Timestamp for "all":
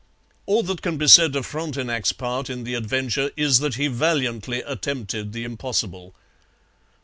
0.47-0.63